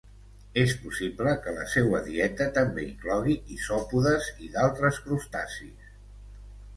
És 0.59 0.71
possible 0.83 1.33
que 1.41 1.51
la 1.57 1.65
seua 1.73 1.99
dieta 2.07 2.47
també 2.55 2.85
inclogui 2.85 3.35
isòpodes 3.57 4.31
i 4.47 4.49
d'altres 4.57 4.99
crustacis. 5.05 5.93